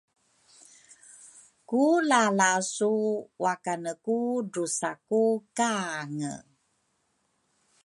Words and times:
ku 1.67 1.83
lalasu 2.09 2.93
wakane 3.43 3.91
ku 4.03 4.17
drusa 4.51 4.91
ku 5.07 5.21
kange. 5.57 6.33